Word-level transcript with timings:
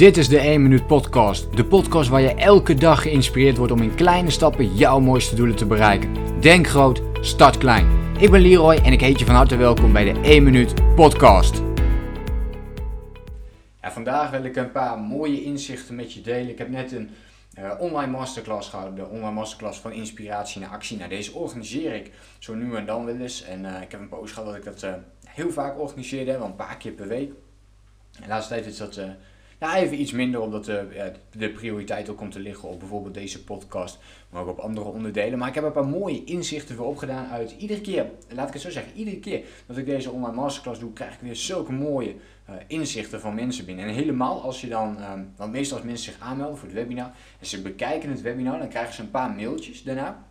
Dit 0.00 0.16
is 0.16 0.28
de 0.28 0.38
1 0.38 0.62
Minuut 0.62 0.86
Podcast. 0.86 1.56
De 1.56 1.64
podcast 1.64 2.08
waar 2.08 2.20
je 2.20 2.34
elke 2.34 2.74
dag 2.74 3.02
geïnspireerd 3.02 3.56
wordt 3.56 3.72
om 3.72 3.82
in 3.82 3.94
kleine 3.94 4.30
stappen 4.30 4.74
jouw 4.74 5.00
mooiste 5.00 5.34
doelen 5.34 5.56
te 5.56 5.66
bereiken. 5.66 6.40
Denk 6.40 6.66
groot, 6.66 7.02
start 7.20 7.58
klein. 7.58 8.14
Ik 8.18 8.30
ben 8.30 8.40
Leroy 8.40 8.74
en 8.74 8.92
ik 8.92 9.00
heet 9.00 9.18
je 9.18 9.24
van 9.24 9.34
harte 9.34 9.56
welkom 9.56 9.92
bij 9.92 10.12
de 10.12 10.20
1 10.20 10.42
Minuut 10.42 10.94
Podcast. 10.94 11.62
Vandaag 13.82 14.30
wil 14.30 14.44
ik 14.44 14.56
een 14.56 14.72
paar 14.72 14.98
mooie 14.98 15.42
inzichten 15.42 15.94
met 15.94 16.12
je 16.12 16.20
delen. 16.20 16.50
Ik 16.50 16.58
heb 16.58 16.68
net 16.68 16.92
een 16.92 17.10
uh, 17.58 17.72
online 17.78 18.12
masterclass 18.12 18.68
gehouden. 18.68 19.04
De 19.04 19.10
online 19.10 19.32
masterclass 19.34 19.80
van 19.80 19.92
inspiratie 19.92 20.60
naar 20.60 20.70
actie. 20.70 20.96
Nou, 20.96 21.08
deze 21.10 21.32
organiseer 21.32 21.94
ik 21.94 22.12
zo 22.38 22.54
nu 22.54 22.74
en 22.74 22.86
dan 22.86 23.04
wel 23.04 23.16
eens. 23.16 23.42
En 23.42 23.64
uh, 23.64 23.82
ik 23.82 23.90
heb 23.90 24.00
een 24.00 24.08
poos 24.08 24.32
gehad 24.32 24.48
dat 24.48 24.56
ik 24.56 24.64
dat 24.64 24.82
uh, 24.82 24.92
heel 25.26 25.50
vaak 25.50 25.78
organiseerde, 25.78 26.38
wel 26.38 26.46
een 26.46 26.56
paar 26.56 26.76
keer 26.76 26.92
per 26.92 27.08
week. 27.08 27.32
En 28.16 28.22
de 28.22 28.28
laatste 28.28 28.54
tijd 28.54 28.66
is 28.66 28.76
dat 28.76 29.00
ja, 29.60 29.76
even 29.76 30.00
iets 30.00 30.12
minder, 30.12 30.40
omdat 30.40 30.64
de, 30.64 30.88
ja, 30.92 31.12
de 31.30 31.50
prioriteit 31.50 32.08
ook 32.08 32.16
komt 32.16 32.32
te 32.32 32.40
liggen 32.40 32.68
op 32.68 32.78
bijvoorbeeld 32.78 33.14
deze 33.14 33.44
podcast, 33.44 33.98
maar 34.30 34.42
ook 34.42 34.48
op 34.48 34.58
andere 34.58 34.86
onderdelen. 34.86 35.38
Maar 35.38 35.48
ik 35.48 35.54
heb 35.54 35.64
een 35.64 35.72
paar 35.72 35.86
mooie 35.86 36.24
inzichten 36.24 36.76
weer 36.76 36.86
opgedaan 36.86 37.26
uit 37.26 37.54
iedere 37.58 37.80
keer, 37.80 38.10
laat 38.28 38.46
ik 38.46 38.52
het 38.52 38.62
zo 38.62 38.70
zeggen, 38.70 38.92
iedere 38.94 39.18
keer 39.18 39.44
dat 39.66 39.76
ik 39.76 39.86
deze 39.86 40.10
online 40.10 40.34
masterclass 40.34 40.80
doe, 40.80 40.92
krijg 40.92 41.14
ik 41.14 41.20
weer 41.20 41.36
zulke 41.36 41.72
mooie 41.72 42.14
uh, 42.50 42.56
inzichten 42.66 43.20
van 43.20 43.34
mensen 43.34 43.64
binnen. 43.64 43.86
En 43.86 43.94
helemaal 43.94 44.42
als 44.42 44.60
je 44.60 44.68
dan, 44.68 44.96
um, 45.12 45.32
want 45.36 45.52
meestal 45.52 45.76
als 45.76 45.86
mensen 45.86 46.12
zich 46.12 46.22
aanmelden 46.22 46.58
voor 46.58 46.68
het 46.68 46.76
webinar 46.76 47.12
en 47.40 47.46
ze 47.46 47.62
bekijken 47.62 48.10
het 48.10 48.20
webinar, 48.20 48.58
dan 48.58 48.68
krijgen 48.68 48.94
ze 48.94 49.00
een 49.00 49.10
paar 49.10 49.30
mailtjes 49.30 49.82
daarna, 49.82 50.24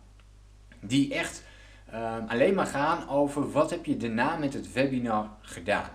die 0.80 1.14
echt 1.14 1.42
alleen 2.26 2.54
maar 2.54 2.66
gaan 2.66 3.08
over 3.08 3.50
wat 3.50 3.70
heb 3.70 3.84
je 3.84 3.96
daarna 3.96 4.36
met 4.36 4.52
het 4.52 4.72
webinar 4.72 5.30
gedaan. 5.40 5.90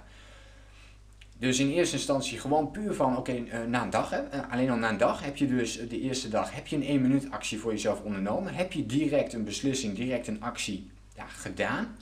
Dus 1.37 1.59
in 1.59 1.69
eerste 1.69 1.95
instantie 1.95 2.39
gewoon 2.39 2.71
puur 2.71 2.93
van, 2.93 3.17
oké, 3.17 3.33
uh, 3.33 3.63
na 3.63 3.83
een 3.83 3.89
dag, 3.89 4.09
hè, 4.09 4.21
uh, 4.33 4.51
alleen 4.51 4.69
al 4.69 4.77
na 4.77 4.89
een 4.89 4.97
dag 4.97 5.23
heb 5.23 5.37
je 5.37 5.47
dus 5.47 5.87
de 5.87 5.99
eerste 5.99 6.29
dag, 6.29 6.55
heb 6.55 6.67
je 6.67 6.75
een 6.75 6.83
1 6.83 7.01
minuut 7.01 7.31
actie 7.31 7.59
voor 7.59 7.71
jezelf 7.71 8.01
ondernomen. 8.01 8.53
Heb 8.53 8.73
je 8.73 8.85
direct 8.85 9.33
een 9.33 9.43
beslissing, 9.43 9.95
direct 9.95 10.27
een 10.27 10.41
actie 10.41 10.89
gedaan. 11.27 11.97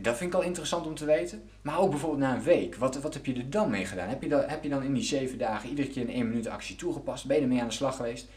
Dat 0.00 0.16
vind 0.16 0.32
ik 0.32 0.38
al 0.38 0.44
interessant 0.44 0.86
om 0.86 0.94
te 0.94 1.04
weten. 1.04 1.42
Maar 1.62 1.78
ook 1.78 1.90
bijvoorbeeld 1.90 2.20
na 2.20 2.34
een 2.34 2.42
week, 2.42 2.74
wat, 2.74 3.00
wat 3.00 3.14
heb 3.14 3.26
je 3.26 3.34
er 3.34 3.50
dan 3.50 3.70
mee 3.70 3.84
gedaan? 3.84 4.08
Heb 4.08 4.22
je, 4.22 4.28
dan, 4.28 4.42
heb 4.46 4.62
je 4.62 4.68
dan 4.68 4.82
in 4.82 4.94
die 4.94 5.02
7 5.02 5.38
dagen 5.38 5.68
iedere 5.68 5.88
keer 5.88 6.02
een 6.02 6.14
1 6.14 6.28
minuut 6.28 6.46
actie 6.46 6.76
toegepast? 6.76 7.26
Ben 7.26 7.36
je 7.36 7.42
ermee 7.42 7.60
aan 7.60 7.68
de 7.68 7.74
slag 7.74 7.96
geweest? 7.96 8.28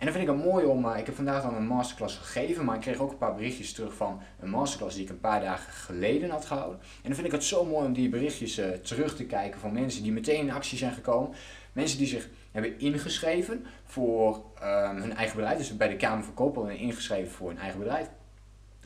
En 0.00 0.06
dan 0.06 0.14
vind 0.14 0.28
ik 0.28 0.34
het 0.34 0.44
mooi 0.44 0.66
om, 0.66 0.84
uh, 0.84 0.98
ik 0.98 1.06
heb 1.06 1.14
vandaag 1.14 1.42
dan 1.42 1.54
een 1.54 1.66
masterclass 1.66 2.16
gegeven, 2.16 2.64
maar 2.64 2.74
ik 2.74 2.80
kreeg 2.80 2.98
ook 2.98 3.10
een 3.10 3.18
paar 3.18 3.34
berichtjes 3.34 3.72
terug 3.72 3.94
van 3.94 4.20
een 4.38 4.50
masterclass 4.50 4.94
die 4.94 5.04
ik 5.04 5.10
een 5.10 5.20
paar 5.20 5.40
dagen 5.40 5.72
geleden 5.72 6.30
had 6.30 6.44
gehouden. 6.44 6.78
En 6.80 7.02
dan 7.02 7.14
vind 7.14 7.26
ik 7.26 7.32
het 7.32 7.44
zo 7.44 7.64
mooi 7.64 7.86
om 7.86 7.92
die 7.92 8.08
berichtjes 8.08 8.58
uh, 8.58 8.68
terug 8.68 9.16
te 9.16 9.24
kijken 9.24 9.60
van 9.60 9.72
mensen 9.72 10.02
die 10.02 10.12
meteen 10.12 10.40
in 10.40 10.50
actie 10.50 10.78
zijn 10.78 10.92
gekomen. 10.92 11.30
Mensen 11.72 11.98
die 11.98 12.06
zich 12.06 12.28
hebben 12.50 12.78
ingeschreven 12.78 13.66
voor 13.84 14.36
um, 14.62 14.96
hun 14.96 15.16
eigen 15.16 15.36
bedrijf, 15.36 15.58
dus 15.58 15.76
bij 15.76 15.88
de 15.88 15.96
Kamer 15.96 16.24
van 16.24 16.34
Koophandel 16.34 16.76
ingeschreven 16.76 17.32
voor 17.32 17.48
hun 17.48 17.58
eigen 17.58 17.78
bedrijf. 17.78 18.08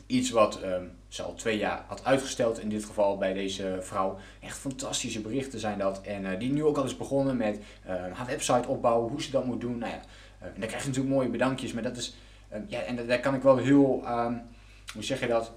Iets 0.05 0.29
wat 0.29 0.63
um, 0.63 0.91
ze 1.07 1.23
al 1.23 1.33
twee 1.33 1.57
jaar 1.57 1.83
had 1.87 2.03
uitgesteld, 2.03 2.59
in 2.59 2.69
dit 2.69 2.85
geval 2.85 3.17
bij 3.17 3.33
deze 3.33 3.77
vrouw. 3.81 4.17
Echt 4.41 4.57
fantastische 4.57 5.21
berichten 5.21 5.59
zijn 5.59 5.77
dat. 5.77 6.01
En 6.01 6.23
uh, 6.23 6.39
die 6.39 6.51
nu 6.51 6.63
ook 6.63 6.77
al 6.77 6.83
is 6.83 6.97
begonnen 6.97 7.37
met 7.37 7.59
haar 8.13 8.25
website 8.25 8.67
opbouwen, 8.67 9.11
hoe 9.11 9.21
ze 9.21 9.31
dat 9.31 9.45
moet 9.45 9.61
doen. 9.61 9.77
Nou 9.77 9.91
ja, 9.91 9.99
eh, 10.34 10.34
en 10.53 10.59
dan 10.59 10.67
krijg 10.67 10.81
je 10.81 10.87
natuurlijk 10.87 11.15
mooie 11.15 11.29
bedankjes, 11.29 11.73
maar 11.73 11.83
dat 11.83 11.97
is, 11.97 12.15
ehm, 12.49 12.61
ja, 12.67 12.81
en 12.81 13.07
daar 13.07 13.19
kan 13.19 13.35
ik 13.35 13.41
wel 13.41 13.57
heel, 13.57 14.03
um, 14.07 14.41
hoe 14.93 15.03
zeg 15.03 15.19
je 15.19 15.27
dat? 15.27 15.51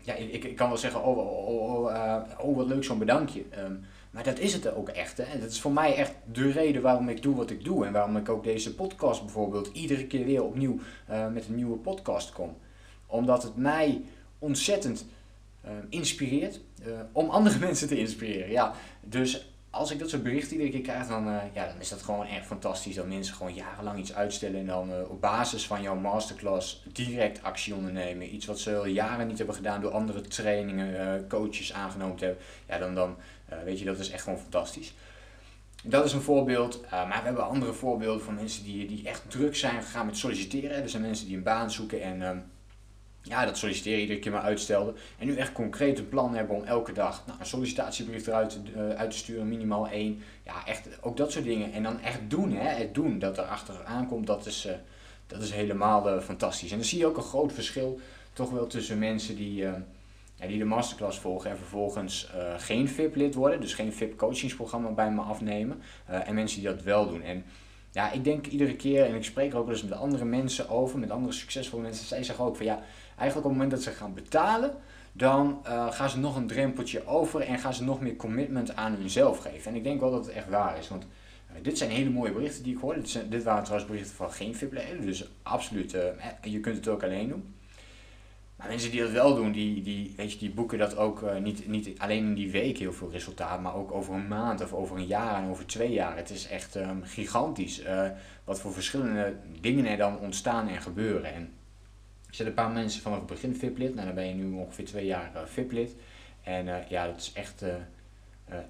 Ja, 0.00 0.14
ik, 0.14 0.44
ik 0.44 0.56
kan 0.56 0.68
wel 0.68 0.76
zeggen, 0.76 1.04
oh, 1.04 1.18
oh, 1.18 1.48
oh, 1.48 1.74
oh, 1.74 1.90
uh, 1.90 2.16
oh 2.38 2.56
wat 2.56 2.66
leuk 2.66 2.84
zo'n 2.84 2.98
bedankje. 2.98 3.44
Um, 3.58 3.84
maar 4.10 4.22
dat 4.22 4.38
is 4.38 4.52
het 4.52 4.74
ook 4.74 4.88
echt. 4.88 5.16
Hè? 5.16 5.22
En 5.22 5.40
dat 5.40 5.50
is 5.50 5.60
voor 5.60 5.72
mij 5.72 5.94
echt 5.94 6.12
de 6.32 6.50
reden 6.50 6.82
waarom 6.82 7.08
ik 7.08 7.22
doe 7.22 7.36
wat 7.36 7.50
ik 7.50 7.64
doe. 7.64 7.86
En 7.86 7.92
waarom 7.92 8.16
ik 8.16 8.28
ook 8.28 8.44
deze 8.44 8.74
podcast 8.74 9.20
bijvoorbeeld 9.20 9.70
iedere 9.72 10.06
keer 10.06 10.24
weer 10.24 10.42
opnieuw 10.42 10.78
uh, 11.10 11.28
met 11.28 11.46
een 11.46 11.54
nieuwe 11.54 11.76
podcast 11.76 12.32
kom. 12.32 12.56
Omdat 13.06 13.42
het 13.42 13.56
mij 13.56 14.04
ontzettend 14.38 15.04
inspireert 15.88 16.60
om 17.12 17.30
andere 17.30 17.58
mensen 17.66 17.88
te 17.88 17.98
inspireren. 17.98 18.50
Ja, 18.50 18.72
dus 19.00 19.51
als 19.72 19.90
ik 19.90 19.98
dat 19.98 20.10
soort 20.10 20.22
berichten 20.22 20.52
iedere 20.52 20.70
keer 20.70 20.80
krijg, 20.80 21.06
dan, 21.06 21.28
uh, 21.28 21.36
ja, 21.52 21.66
dan 21.66 21.80
is 21.80 21.88
dat 21.88 22.02
gewoon 22.02 22.26
echt 22.26 22.46
fantastisch. 22.46 22.94
Dat 22.94 23.06
mensen 23.06 23.34
gewoon 23.34 23.54
jarenlang 23.54 23.98
iets 23.98 24.14
uitstellen 24.14 24.60
en 24.60 24.66
dan 24.66 24.90
uh, 24.90 25.10
op 25.10 25.20
basis 25.20 25.66
van 25.66 25.82
jouw 25.82 25.94
masterclass 25.94 26.84
direct 26.92 27.42
actie 27.42 27.74
ondernemen. 27.74 28.34
Iets 28.34 28.46
wat 28.46 28.58
ze 28.58 28.76
al 28.76 28.86
jaren 28.86 29.26
niet 29.26 29.38
hebben 29.38 29.56
gedaan 29.56 29.80
door 29.80 29.90
andere 29.90 30.20
trainingen, 30.20 30.90
uh, 30.94 31.28
coaches 31.28 31.72
aangenomen 31.72 32.16
te 32.16 32.24
hebben. 32.24 32.42
Ja, 32.68 32.78
dan, 32.78 32.94
dan 32.94 33.16
weet 33.64 33.78
je, 33.78 33.84
dat 33.84 33.98
is 33.98 34.10
echt 34.10 34.22
gewoon 34.22 34.38
fantastisch. 34.38 34.94
Dat 35.84 36.04
is 36.04 36.12
een 36.12 36.20
voorbeeld, 36.20 36.80
maar 36.90 37.18
we 37.20 37.24
hebben 37.24 37.46
andere 37.46 37.72
voorbeelden 37.72 38.24
van 38.24 38.34
mensen 38.34 38.64
die, 38.64 38.86
die 38.86 39.08
echt 39.08 39.22
druk 39.28 39.56
zijn 39.56 39.82
gegaan 39.82 40.06
met 40.06 40.16
solliciteren. 40.16 40.82
Er 40.82 40.88
zijn 40.88 41.02
mensen 41.02 41.26
die 41.26 41.36
een 41.36 41.42
baan 41.42 41.70
zoeken 41.70 42.02
en 42.02 42.22
ehm, 42.22 42.38
ja, 43.22 43.44
dat 43.44 43.58
solliciteren 43.58 44.00
iedere 44.00 44.18
keer 44.18 44.32
maar 44.32 44.42
uitstelden. 44.42 44.96
En 45.18 45.26
nu 45.26 45.36
echt 45.36 45.52
concreet 45.52 45.98
een 45.98 46.08
plan 46.08 46.34
hebben 46.34 46.56
om 46.56 46.64
elke 46.64 46.92
dag 46.92 47.22
nou, 47.26 47.38
een 47.38 47.46
sollicitatiebrief 47.46 48.26
eruit 48.26 48.50
te, 48.50 48.58
uh, 48.76 48.88
uit 48.88 49.10
te 49.10 49.16
sturen, 49.16 49.48
minimaal 49.48 49.88
één. 49.88 50.22
Ja, 50.44 50.66
echt 50.66 50.88
ook 51.02 51.16
dat 51.16 51.32
soort 51.32 51.44
dingen. 51.44 51.72
En 51.72 51.82
dan 51.82 52.00
echt 52.00 52.20
doen, 52.28 52.52
hè, 52.52 52.68
het 52.68 52.94
doen, 52.94 53.18
dat 53.18 53.38
er 53.38 53.44
achter 53.44 53.84
aankomt, 53.84 54.26
dat 54.26 54.46
is, 54.46 54.66
uh, 54.66 54.72
dat 55.26 55.42
is 55.42 55.52
helemaal 55.52 56.16
uh, 56.16 56.22
fantastisch. 56.22 56.70
En 56.70 56.76
dan 56.76 56.86
zie 56.86 56.98
je 56.98 57.06
ook 57.06 57.16
een 57.16 57.22
groot 57.22 57.52
verschil 57.52 58.00
toch 58.32 58.50
wel 58.50 58.66
tussen 58.66 58.98
mensen 58.98 59.36
die, 59.36 59.54
ja, 59.54 60.46
die 60.46 60.58
de 60.58 60.64
masterclass 60.64 61.18
volgen 61.18 61.50
en 61.50 61.56
vervolgens 61.56 62.30
geen 62.56 62.88
VIP-lid 62.88 63.34
worden, 63.34 63.60
dus 63.60 63.74
geen 63.74 63.92
VIP-coachingsprogramma 63.92 64.90
bij 64.90 65.10
me 65.10 65.20
afnemen, 65.20 65.82
en 66.06 66.34
mensen 66.34 66.60
die 66.60 66.68
dat 66.68 66.82
wel 66.82 67.08
doen. 67.08 67.22
En 67.22 67.44
ja, 67.92 68.12
ik 68.12 68.24
denk 68.24 68.46
iedere 68.46 68.76
keer, 68.76 69.04
en 69.04 69.14
ik 69.14 69.24
spreek 69.24 69.52
er 69.52 69.58
ook 69.58 69.68
eens 69.68 69.82
met 69.82 69.92
andere 69.92 70.24
mensen 70.24 70.68
over, 70.68 70.98
met 70.98 71.10
andere 71.10 71.32
succesvolle 71.32 71.82
mensen, 71.82 72.06
zij 72.06 72.22
zeggen 72.22 72.44
ook 72.44 72.56
van 72.56 72.66
ja, 72.66 72.82
eigenlijk 73.22 73.50
op 73.50 73.52
het 73.52 73.62
moment 73.62 73.70
dat 73.70 73.94
ze 73.94 74.00
gaan 74.00 74.14
betalen, 74.14 74.74
dan 75.12 75.62
uh, 75.66 75.92
gaan 75.92 76.10
ze 76.10 76.18
nog 76.18 76.36
een 76.36 76.46
drempeltje 76.46 77.06
over 77.06 77.40
en 77.40 77.58
gaan 77.58 77.74
ze 77.74 77.84
nog 77.84 78.00
meer 78.00 78.16
commitment 78.16 78.76
aan 78.76 78.94
hunzelf 78.94 79.38
geven. 79.38 79.70
En 79.70 79.76
ik 79.76 79.84
denk 79.84 80.00
wel 80.00 80.10
dat 80.10 80.26
het 80.26 80.34
echt 80.34 80.48
waar 80.48 80.78
is, 80.78 80.88
want 80.88 81.04
uh, 81.50 81.56
dit 81.62 81.78
zijn 81.78 81.90
hele 81.90 82.10
mooie 82.10 82.32
berichten 82.32 82.62
die 82.62 82.74
ik 82.74 82.80
hoor. 82.80 82.94
Dit, 82.94 83.08
zijn, 83.08 83.30
dit 83.30 83.42
waren 83.42 83.62
trouwens 83.62 83.90
berichten 83.90 84.16
van 84.16 84.32
geen 84.32 84.56
VIP-leden, 84.56 85.06
dus 85.06 85.30
absoluut, 85.42 85.94
uh, 85.94 86.02
je 86.42 86.60
kunt 86.60 86.76
het 86.76 86.88
ook 86.88 87.02
alleen 87.02 87.28
doen. 87.28 87.54
Maar 88.56 88.68
mensen 88.68 88.90
die 88.90 89.00
dat 89.00 89.10
wel 89.10 89.34
doen, 89.34 89.52
die, 89.52 89.82
die, 89.82 90.14
weet 90.16 90.32
je, 90.32 90.38
die 90.38 90.50
boeken 90.50 90.78
dat 90.78 90.96
ook 90.96 91.24
niet, 91.40 91.68
niet 91.68 91.98
alleen 91.98 92.24
in 92.24 92.34
die 92.34 92.50
week 92.50 92.78
heel 92.78 92.92
veel 92.92 93.10
resultaat, 93.10 93.60
maar 93.60 93.74
ook 93.74 93.92
over 93.92 94.14
een 94.14 94.28
maand 94.28 94.60
of 94.60 94.72
over 94.72 94.96
een 94.96 95.06
jaar 95.06 95.42
en 95.42 95.50
over 95.50 95.66
twee 95.66 95.92
jaar. 95.92 96.16
Het 96.16 96.30
is 96.30 96.48
echt 96.48 96.74
um, 96.74 97.02
gigantisch 97.04 97.82
wat 98.44 98.60
voor 98.60 98.72
verschillende 98.72 99.36
dingen 99.60 99.86
er 99.86 99.96
dan 99.96 100.18
ontstaan 100.18 100.68
en 100.68 100.82
gebeuren. 100.82 101.34
En 101.34 101.52
ik 102.32 102.38
zet 102.38 102.46
een 102.46 102.54
paar 102.54 102.70
mensen 102.70 103.02
vanaf 103.02 103.18
het 103.18 103.26
begin 103.26 103.56
VIP-lid. 103.56 103.94
Nou, 103.94 104.06
dan 104.06 104.14
ben 104.14 104.26
je 104.26 104.34
nu 104.34 104.52
ongeveer 104.52 104.84
twee 104.84 105.06
jaar 105.06 105.30
uh, 105.34 105.40
VIP-lid. 105.44 105.94
En 106.42 106.66
uh, 106.66 106.88
ja, 106.88 107.06
dat 107.06 107.16
is 107.16 107.32
echt, 107.32 107.62
uh, 107.62 107.74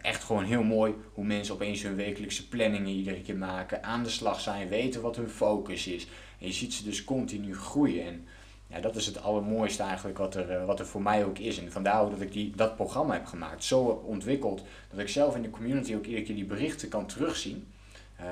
echt 0.01 0.25
gewoon 0.25 0.45
heel 0.45 0.63
mooi 0.63 0.95
hoe 1.13 1.25
mensen 1.25 1.55
opeens 1.55 1.83
hun 1.83 1.97
wekelijkse 1.97 2.49
planningen 2.49 2.89
iedere 2.89 3.21
keer 3.21 3.37
maken. 3.37 3.85
Aan 3.85 4.03
de 4.03 4.09
slag 4.09 4.41
zijn, 4.41 4.69
weten 4.69 5.01
wat 5.01 5.17
hun 5.17 5.29
focus 5.29 5.87
is. 5.87 6.07
En 6.39 6.47
je 6.47 6.53
ziet 6.53 6.75
ze 6.75 6.85
dus 6.85 7.05
continu 7.05 7.57
groeien. 7.57 8.07
En 8.07 8.27
ja, 8.67 8.81
dat 8.81 8.97
is 8.97 9.07
het 9.07 9.23
allermooiste 9.23 9.83
eigenlijk 9.83 10.19
wat 10.19 10.35
er, 10.35 10.67
wat 10.67 10.79
er 10.79 10.87
voor 10.87 11.03
mij 11.03 11.25
ook 11.25 11.39
is. 11.39 11.59
En 11.59 11.73
vandaar 11.73 12.03
ook 12.03 12.11
dat 12.11 12.21
ik 12.21 12.33
die, 12.33 12.53
dat 12.57 12.77
programma 12.77 13.13
heb 13.13 13.27
gemaakt. 13.27 13.65
Zo 13.65 13.81
ontwikkeld 14.07 14.63
dat 14.91 15.01
ik 15.01 15.09
zelf 15.09 15.37
in 15.37 15.43
de 15.43 15.51
community 15.51 15.95
ook 15.95 16.05
iedere 16.05 16.23
keer 16.23 16.35
die 16.35 16.45
berichten 16.45 16.89
kan 16.89 17.07
terugzien. 17.07 17.67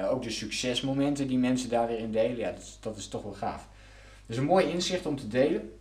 ook 0.08 0.22
de 0.22 0.30
succesmomenten 0.30 1.28
die 1.28 1.38
mensen 1.38 1.68
daar 1.68 1.86
weer 1.86 1.98
in 1.98 2.12
delen. 2.12 2.36
Ja, 2.36 2.54
dat 2.80 2.96
is 2.96 3.08
toch 3.08 3.22
wel 3.22 3.32
gaaf. 3.32 3.68
Dus 4.30 4.38
een 4.38 4.44
mooi 4.44 4.66
inzicht 4.66 5.06
om 5.06 5.16
te 5.16 5.28
delen. 5.28 5.72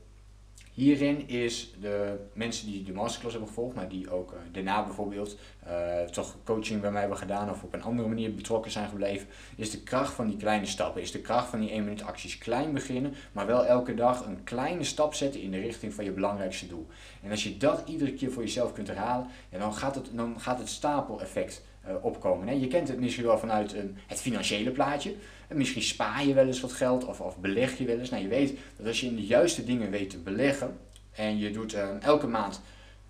Hierin 0.73 1.27
is 1.27 1.73
de 1.81 2.19
mensen 2.33 2.67
die 2.67 2.83
de 2.83 2.93
masterclass 2.93 3.33
hebben 3.33 3.53
gevolgd, 3.53 3.75
maar 3.75 3.89
die 3.89 4.11
ook 4.11 4.31
uh, 4.31 4.39
daarna 4.51 4.85
bijvoorbeeld 4.85 5.37
uh, 5.67 6.01
toch 6.01 6.35
coaching 6.43 6.81
bij 6.81 6.91
mij 6.91 6.99
hebben 6.99 7.17
gedaan 7.17 7.49
of 7.49 7.63
op 7.63 7.73
een 7.73 7.83
andere 7.83 8.07
manier 8.07 8.35
betrokken 8.35 8.71
zijn 8.71 8.89
gebleven, 8.89 9.27
is 9.55 9.69
de 9.69 9.81
kracht 9.81 10.13
van 10.13 10.27
die 10.27 10.37
kleine 10.37 10.65
stappen, 10.65 11.01
is 11.01 11.11
de 11.11 11.21
kracht 11.21 11.49
van 11.49 11.59
die 11.59 11.69
1 11.69 11.83
minuut 11.83 12.01
acties 12.01 12.37
klein 12.37 12.73
beginnen, 12.73 13.13
maar 13.31 13.45
wel 13.45 13.65
elke 13.65 13.93
dag 13.93 14.25
een 14.25 14.43
kleine 14.43 14.83
stap 14.83 15.13
zetten 15.13 15.41
in 15.41 15.51
de 15.51 15.59
richting 15.59 15.93
van 15.93 16.05
je 16.05 16.11
belangrijkste 16.11 16.67
doel. 16.67 16.87
En 17.23 17.31
als 17.31 17.43
je 17.43 17.57
dat 17.57 17.83
iedere 17.85 18.13
keer 18.13 18.31
voor 18.31 18.43
jezelf 18.43 18.73
kunt 18.73 18.87
herhalen, 18.87 19.27
ja, 19.49 19.57
dan, 19.57 19.73
gaat 19.73 19.95
het, 19.95 20.09
dan 20.13 20.39
gaat 20.39 20.59
het 20.59 20.69
stapeleffect 20.69 21.61
opkomen. 22.01 22.47
Hè? 22.47 22.53
Je 22.53 22.67
kent 22.67 22.87
het 22.87 22.99
misschien 22.99 23.25
wel 23.25 23.37
vanuit 23.37 23.73
een, 23.73 23.97
het 24.07 24.21
financiële 24.21 24.71
plaatje. 24.71 25.13
En 25.47 25.57
misschien 25.57 25.81
spaar 25.81 26.25
je 26.25 26.33
wel 26.33 26.45
eens 26.45 26.61
wat 26.61 26.73
geld 26.73 27.05
of, 27.05 27.21
of 27.21 27.37
beleg 27.37 27.77
je 27.77 27.85
wel 27.85 27.99
eens. 27.99 28.09
Nou, 28.09 28.23
je 28.23 28.29
weet 28.29 28.57
dat 28.77 28.87
als 28.87 28.99
je 28.99 29.07
in 29.07 29.15
de 29.15 29.25
juiste 29.25 29.63
dingen 29.63 29.91
weet 29.91 30.09
te 30.09 30.17
beleggen 30.17 30.77
en 31.11 31.37
je 31.37 31.51
doet 31.51 31.73
uh, 31.73 32.03
elke 32.03 32.27
maand, 32.27 32.61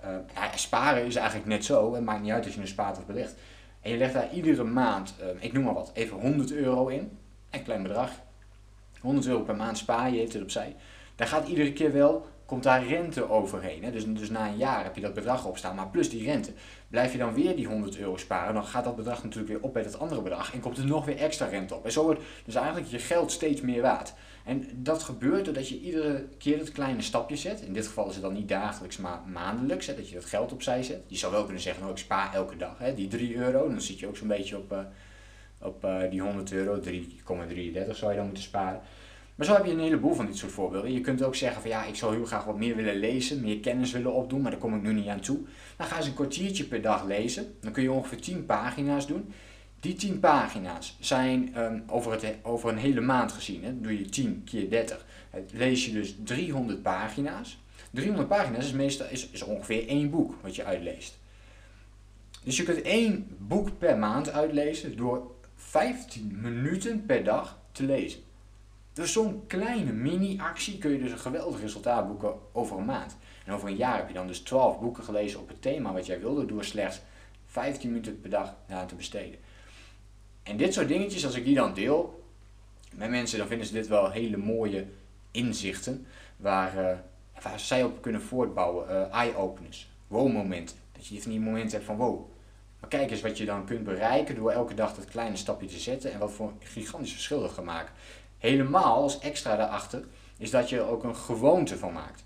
uh, 0.03 0.09
ja, 0.33 0.57
sparen 0.57 1.05
is 1.05 1.15
eigenlijk 1.15 1.47
net 1.47 1.65
zo. 1.65 1.93
Het 1.93 2.03
maakt 2.03 2.21
niet 2.21 2.31
uit 2.31 2.47
of 2.47 2.53
je 2.53 2.61
een 2.61 2.67
spaart 2.67 2.97
of 2.97 3.05
belegt. 3.05 3.35
En 3.81 3.91
je 3.91 3.97
legt 3.97 4.13
daar 4.13 4.33
iedere 4.33 4.63
maand, 4.63 5.15
ik 5.39 5.53
noem 5.53 5.63
maar 5.63 5.73
wat, 5.73 5.91
even 5.93 6.19
100 6.19 6.51
euro 6.51 6.87
in. 6.87 7.17
Een 7.49 7.63
klein 7.63 7.83
bedrag. 7.83 8.11
100 8.99 9.27
euro 9.27 9.41
per 9.41 9.55
maand 9.55 9.77
spaar 9.77 10.11
je, 10.11 10.17
heeft 10.17 10.33
het 10.33 10.41
opzij. 10.41 10.75
Daar 11.15 11.27
gaat 11.27 11.47
iedere 11.47 11.73
keer 11.73 11.93
wel 11.93 12.27
komt 12.49 12.63
daar 12.63 12.87
rente 12.87 13.29
overheen. 13.29 13.83
Hè? 13.83 13.91
Dus, 13.91 14.05
dus 14.05 14.29
na 14.29 14.47
een 14.47 14.57
jaar 14.57 14.83
heb 14.83 14.95
je 14.95 15.01
dat 15.01 15.13
bedrag 15.13 15.45
opstaan, 15.45 15.75
maar 15.75 15.87
plus 15.87 16.09
die 16.09 16.23
rente. 16.23 16.51
Blijf 16.87 17.11
je 17.11 17.17
dan 17.17 17.33
weer 17.33 17.55
die 17.55 17.67
100 17.67 17.97
euro 17.97 18.17
sparen, 18.17 18.53
dan 18.53 18.65
gaat 18.65 18.83
dat 18.83 18.95
bedrag 18.95 19.23
natuurlijk 19.23 19.53
weer 19.53 19.61
op 19.61 19.73
bij 19.73 19.83
dat 19.83 19.99
andere 19.99 20.21
bedrag 20.21 20.53
en 20.53 20.59
komt 20.59 20.77
er 20.77 20.85
nog 20.85 21.05
weer 21.05 21.17
extra 21.17 21.45
rente 21.45 21.75
op. 21.75 21.85
En 21.85 21.91
zo 21.91 22.03
wordt 22.03 22.21
dus 22.45 22.55
eigenlijk 22.55 22.87
je 22.87 22.99
geld 22.99 23.31
steeds 23.31 23.61
meer 23.61 23.81
waard. 23.81 24.13
En 24.45 24.67
dat 24.75 25.03
gebeurt 25.03 25.45
doordat 25.45 25.69
je 25.69 25.79
iedere 25.79 26.27
keer 26.37 26.57
dat 26.57 26.71
kleine 26.71 27.01
stapje 27.01 27.35
zet. 27.35 27.61
In 27.61 27.73
dit 27.73 27.87
geval 27.87 28.07
is 28.07 28.13
het 28.13 28.23
dan 28.23 28.33
niet 28.33 28.49
dagelijks, 28.49 28.97
maar 28.97 29.21
maandelijks. 29.25 29.87
Hè, 29.87 29.95
dat 29.95 30.09
je 30.09 30.15
dat 30.15 30.25
geld 30.25 30.51
opzij 30.51 30.83
zet. 30.83 31.01
Je 31.07 31.17
zou 31.17 31.31
wel 31.31 31.43
kunnen 31.43 31.61
zeggen, 31.61 31.81
nou 31.81 31.93
ik 31.93 31.99
spaar 31.99 32.33
elke 32.33 32.57
dag 32.57 32.77
hè, 32.77 32.93
die 32.93 33.07
3 33.07 33.35
euro. 33.35 33.69
Dan 33.69 33.81
zit 33.81 33.99
je 33.99 34.07
ook 34.07 34.17
zo'n 34.17 34.27
beetje 34.27 34.57
op, 34.57 34.71
uh, 34.71 34.79
op 35.61 35.85
uh, 35.85 36.09
die 36.09 36.21
100 36.21 36.51
euro, 36.51 36.79
3,33 36.79 36.83
zou 37.91 38.11
je 38.11 38.17
dan 38.17 38.25
moeten 38.25 38.43
sparen. 38.43 38.81
Maar 39.39 39.47
zo 39.47 39.53
heb 39.53 39.65
je 39.65 39.71
een 39.71 39.79
heleboel 39.79 40.13
van 40.13 40.25
dit 40.25 40.37
soort 40.37 40.51
voorbeelden. 40.51 40.93
Je 40.93 41.01
kunt 41.01 41.23
ook 41.23 41.35
zeggen 41.35 41.61
van 41.61 41.69
ja, 41.69 41.85
ik 41.85 41.95
zou 41.95 42.15
heel 42.15 42.25
graag 42.25 42.43
wat 42.43 42.57
meer 42.57 42.75
willen 42.75 42.95
lezen, 42.95 43.41
meer 43.41 43.59
kennis 43.59 43.91
willen 43.91 44.13
opdoen, 44.13 44.41
maar 44.41 44.51
daar 44.51 44.59
kom 44.59 44.75
ik 44.75 44.81
nu 44.81 44.93
niet 44.93 45.07
aan 45.07 45.19
toe. 45.19 45.39
Dan 45.77 45.87
ga 45.87 45.97
eens 45.97 46.05
een 46.05 46.13
kwartiertje 46.13 46.63
per 46.63 46.81
dag 46.81 47.05
lezen. 47.05 47.55
Dan 47.61 47.71
kun 47.71 47.83
je 47.83 47.91
ongeveer 47.91 48.21
10 48.21 48.45
pagina's 48.45 49.07
doen. 49.07 49.33
Die 49.79 49.93
10 49.93 50.19
pagina's 50.19 50.97
zijn 50.99 51.57
um, 51.57 51.83
over, 51.87 52.11
het, 52.11 52.35
over 52.41 52.69
een 52.69 52.77
hele 52.77 53.01
maand 53.01 53.31
gezien, 53.31 53.63
hè, 53.63 53.81
doe 53.81 53.97
je 53.97 54.09
10 54.09 54.43
keer 54.45 54.69
30, 54.69 55.05
lees 55.51 55.85
je 55.85 55.91
dus 55.91 56.15
300 56.23 56.81
pagina's. 56.81 57.59
300 57.91 58.27
pagina's 58.27 58.65
is, 58.65 58.71
meestal, 58.71 59.07
is, 59.09 59.29
is 59.29 59.43
ongeveer 59.43 59.87
één 59.87 60.09
boek 60.09 60.33
wat 60.41 60.55
je 60.55 60.63
uitleest. 60.63 61.17
Dus 62.43 62.57
je 62.57 62.63
kunt 62.63 62.81
één 62.81 63.27
boek 63.37 63.77
per 63.77 63.97
maand 63.97 64.31
uitlezen 64.31 64.97
door 64.97 65.31
15 65.55 66.37
minuten 66.41 67.05
per 67.05 67.23
dag 67.23 67.59
te 67.71 67.83
lezen. 67.83 68.27
Dus 68.93 69.11
zo'n 69.11 69.43
kleine 69.47 69.91
mini-actie 69.91 70.77
kun 70.77 70.91
je 70.91 70.99
dus 70.99 71.11
een 71.11 71.19
geweldig 71.19 71.61
resultaat 71.61 72.07
boeken 72.07 72.33
over 72.51 72.77
een 72.77 72.85
maand. 72.85 73.17
En 73.45 73.53
over 73.53 73.67
een 73.67 73.75
jaar 73.75 73.97
heb 73.97 74.07
je 74.07 74.13
dan 74.13 74.27
dus 74.27 74.39
12 74.39 74.79
boeken 74.79 75.03
gelezen 75.03 75.39
op 75.39 75.47
het 75.47 75.61
thema 75.61 75.93
wat 75.93 76.05
jij 76.05 76.19
wilde 76.19 76.45
door 76.45 76.63
slechts 76.63 77.01
15 77.45 77.89
minuten 77.89 78.21
per 78.21 78.29
dag 78.29 78.55
aan 78.69 78.87
te 78.87 78.95
besteden. 78.95 79.39
En 80.43 80.57
dit 80.57 80.73
soort 80.73 80.87
dingetjes, 80.87 81.25
als 81.25 81.35
ik 81.35 81.45
die 81.45 81.55
dan 81.55 81.73
deel 81.73 82.23
met 82.93 83.09
mensen, 83.09 83.37
dan 83.37 83.47
vinden 83.47 83.67
ze 83.67 83.73
dit 83.73 83.87
wel 83.87 84.11
hele 84.11 84.37
mooie 84.37 84.85
inzichten 85.31 86.05
waar, 86.37 86.77
uh, 86.77 86.97
waar 87.43 87.59
zij 87.59 87.83
op 87.83 88.01
kunnen 88.01 88.21
voortbouwen. 88.21 88.89
Uh, 88.89 89.13
Eye-openers, 89.13 89.89
wow-momenten. 90.07 90.75
Dat 90.91 91.07
je 91.07 91.21
van 91.21 91.31
die 91.31 91.39
momenten 91.39 91.71
hebt 91.71 91.85
van 91.85 91.95
wow. 91.95 92.29
Maar 92.79 92.89
kijk 92.89 93.11
eens 93.11 93.21
wat 93.21 93.37
je 93.37 93.45
dan 93.45 93.65
kunt 93.65 93.83
bereiken 93.83 94.35
door 94.35 94.51
elke 94.51 94.73
dag 94.73 94.95
dat 94.95 95.05
kleine 95.05 95.35
stapje 95.35 95.67
te 95.67 95.79
zetten 95.79 96.11
en 96.11 96.19
wat 96.19 96.31
voor 96.31 96.53
gigantisch 96.59 97.11
verschil 97.11 97.51
maken. 97.63 97.93
Helemaal 98.39 99.01
als 99.01 99.19
extra 99.19 99.55
daarachter 99.55 100.03
is 100.37 100.49
dat 100.49 100.69
je 100.69 100.77
er 100.77 100.87
ook 100.87 101.03
een 101.03 101.15
gewoonte 101.15 101.77
van 101.77 101.93
maakt. 101.93 102.23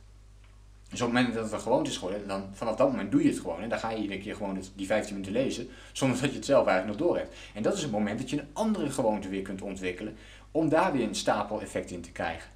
Dus 0.89 1.01
op 1.01 1.07
het 1.07 1.17
moment 1.17 1.33
dat 1.35 1.43
het 1.43 1.53
een 1.53 1.59
gewoonte 1.59 1.89
is 1.89 1.97
geworden, 1.97 2.27
dan 2.27 2.49
vanaf 2.51 2.75
dat 2.75 2.89
moment 2.89 3.11
doe 3.11 3.23
je 3.23 3.29
het 3.29 3.39
gewoon. 3.39 3.61
En 3.61 3.69
dan 3.69 3.79
ga 3.79 3.89
je 3.89 4.01
iedere 4.01 4.19
keer 4.19 4.35
gewoon 4.35 4.63
die 4.75 4.85
15 4.85 5.13
minuten 5.13 5.33
lezen, 5.33 5.67
zonder 5.91 6.21
dat 6.21 6.29
je 6.29 6.35
het 6.35 6.45
zelf 6.45 6.67
eigenlijk 6.67 6.99
nog 6.99 7.07
door 7.07 7.17
hebt. 7.17 7.35
En 7.53 7.63
dat 7.63 7.73
is 7.73 7.81
het 7.81 7.91
moment 7.91 8.19
dat 8.19 8.29
je 8.29 8.39
een 8.39 8.47
andere 8.53 8.89
gewoonte 8.89 9.29
weer 9.29 9.41
kunt 9.41 9.61
ontwikkelen, 9.61 10.15
om 10.51 10.69
daar 10.69 10.91
weer 10.91 11.07
een 11.07 11.15
stapeleffect 11.15 11.91
in 11.91 12.01
te 12.01 12.11
krijgen. 12.11 12.51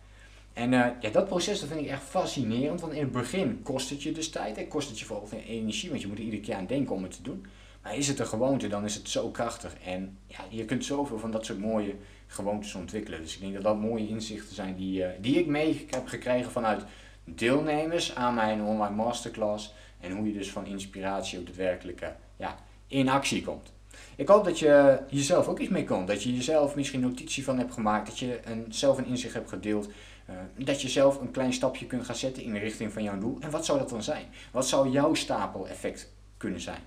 En 0.53 0.71
uh, 0.71 0.85
ja, 0.99 1.09
dat 1.09 1.27
proces 1.27 1.59
dat 1.59 1.69
vind 1.69 1.81
ik 1.81 1.87
echt 1.87 2.03
fascinerend, 2.03 2.81
want 2.81 2.93
in 2.93 3.01
het 3.01 3.11
begin 3.11 3.61
kost 3.63 3.89
het 3.89 4.03
je 4.03 4.11
dus 4.11 4.29
tijd 4.29 4.57
en 4.57 4.67
kost 4.67 4.89
het 4.89 4.99
je 4.99 5.05
vooral 5.05 5.29
energie, 5.47 5.89
want 5.89 6.01
je 6.01 6.07
moet 6.07 6.17
er 6.17 6.23
iedere 6.23 6.41
keer 6.41 6.55
aan 6.55 6.65
denken 6.65 6.95
om 6.95 7.03
het 7.03 7.11
te 7.11 7.21
doen. 7.21 7.45
Maar 7.83 7.95
is 7.95 8.07
het 8.07 8.19
een 8.19 8.27
gewoonte, 8.27 8.67
dan 8.67 8.85
is 8.85 8.95
het 8.95 9.09
zo 9.09 9.29
krachtig. 9.29 9.75
En 9.85 10.17
ja, 10.27 10.39
je 10.49 10.65
kunt 10.65 10.85
zoveel 10.85 11.19
van 11.19 11.31
dat 11.31 11.45
soort 11.45 11.59
mooie 11.59 11.95
gewoontes 12.27 12.75
ontwikkelen. 12.75 13.21
Dus 13.21 13.35
ik 13.35 13.41
denk 13.41 13.53
dat 13.53 13.63
dat 13.63 13.79
mooie 13.79 14.07
inzichten 14.07 14.55
zijn 14.55 14.75
die, 14.75 15.01
uh, 15.01 15.07
die 15.21 15.39
ik 15.39 15.47
mee 15.47 15.87
heb 15.89 16.07
gekregen 16.07 16.51
vanuit 16.51 16.83
deelnemers 17.23 18.15
aan 18.15 18.33
mijn 18.33 18.61
online 18.61 18.95
masterclass. 18.95 19.73
En 19.99 20.11
hoe 20.11 20.27
je 20.27 20.33
dus 20.33 20.51
van 20.51 20.65
inspiratie 20.65 21.39
ook 21.39 21.45
daadwerkelijk 21.45 22.13
ja, 22.37 22.55
in 22.87 23.09
actie 23.09 23.43
komt. 23.43 23.71
Ik 24.15 24.27
hoop 24.27 24.43
dat 24.43 24.59
je 24.59 24.99
jezelf 25.09 25.47
ook 25.47 25.59
iets 25.59 25.69
mee 25.69 25.83
komt. 25.83 26.07
Dat 26.07 26.23
je 26.23 26.35
jezelf 26.35 26.75
misschien 26.75 26.99
notitie 26.99 27.43
van 27.43 27.57
hebt 27.57 27.73
gemaakt. 27.73 28.07
Dat 28.07 28.19
je 28.19 28.39
een, 28.43 28.65
zelf 28.69 28.97
een 28.97 29.05
inzicht 29.05 29.33
hebt 29.33 29.49
gedeeld. 29.49 29.87
Uh, 30.29 30.35
dat 30.65 30.81
je 30.81 30.89
zelf 30.89 31.21
een 31.21 31.31
klein 31.31 31.53
stapje 31.53 31.85
kunt 31.85 32.05
gaan 32.05 32.15
zetten 32.15 32.43
in 32.43 32.53
de 32.53 32.59
richting 32.59 32.93
van 32.93 33.03
jouw 33.03 33.19
doel. 33.19 33.37
En 33.39 33.49
wat 33.49 33.65
zou 33.65 33.79
dat 33.79 33.89
dan 33.89 34.03
zijn? 34.03 34.25
Wat 34.51 34.67
zou 34.67 34.89
jouw 34.89 35.13
stapeleffect 35.13 36.11
kunnen 36.37 36.61
zijn? 36.61 36.81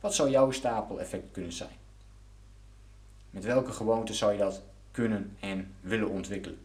Wat 0.00 0.14
zou 0.14 0.30
jouw 0.30 0.50
stapeleffect 0.50 1.30
kunnen 1.32 1.52
zijn? 1.52 1.83
Met 3.34 3.44
welke 3.44 3.72
gewoonte 3.72 4.14
zou 4.14 4.32
je 4.32 4.38
dat 4.38 4.62
kunnen 4.90 5.36
en 5.40 5.74
willen 5.80 6.08
ontwikkelen? 6.08 6.58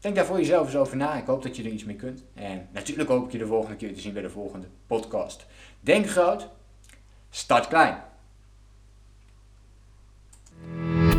Denk 0.00 0.14
daar 0.14 0.24
voor 0.24 0.38
jezelf 0.38 0.66
eens 0.66 0.76
over 0.76 0.96
na. 0.96 1.14
Ik 1.14 1.26
hoop 1.26 1.42
dat 1.42 1.56
je 1.56 1.62
er 1.62 1.70
iets 1.70 1.84
mee 1.84 1.96
kunt. 1.96 2.22
En 2.34 2.68
natuurlijk 2.72 3.08
hoop 3.08 3.26
ik 3.26 3.32
je 3.32 3.38
de 3.38 3.46
volgende 3.46 3.76
keer 3.76 3.94
te 3.94 4.00
zien 4.00 4.12
bij 4.12 4.22
de 4.22 4.30
volgende 4.30 4.66
podcast. 4.86 5.46
Denk 5.80 6.08
groot, 6.08 6.48
start 7.30 7.68
klein. 7.68 7.96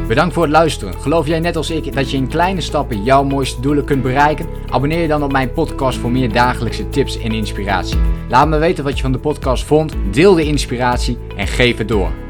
Bedankt 0.08 0.34
voor 0.34 0.44
het 0.44 0.52
luisteren. 0.52 1.02
Geloof 1.02 1.28
jij 1.28 1.40
net 1.40 1.56
als 1.56 1.70
ik 1.70 1.94
dat 1.94 2.12
je 2.12 2.18
in 2.18 2.28
kleine 2.28 2.62
stappen 2.62 3.04
jouw 3.04 3.24
mooiste 3.24 3.62
doelen 3.62 3.86
kunt 3.86 4.02
bereiken? 4.02 4.48
Abonneer 4.70 5.02
je 5.02 5.08
dan 5.08 5.24
op 5.24 5.32
mijn 5.32 5.54
podcast 5.54 5.98
voor 5.98 6.12
meer 6.12 6.32
dagelijkse 6.32 6.90
tips 6.90 7.18
en 7.18 7.32
inspiratie. 7.32 8.00
Laat 8.30 8.48
me 8.48 8.58
weten 8.58 8.84
wat 8.84 8.96
je 8.96 9.02
van 9.02 9.12
de 9.12 9.20
podcast 9.20 9.64
vond, 9.64 9.94
deel 10.12 10.34
de 10.34 10.46
inspiratie 10.46 11.18
en 11.36 11.48
geef 11.48 11.78
het 11.78 11.88
door. 11.88 12.25